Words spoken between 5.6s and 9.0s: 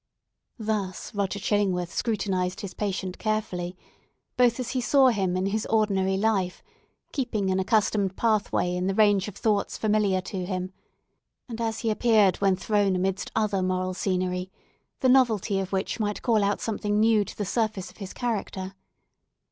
ordinary life, keeping an accustomed pathway in the